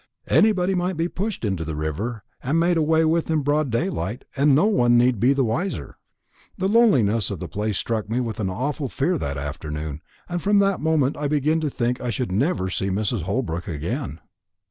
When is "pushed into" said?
1.07-1.63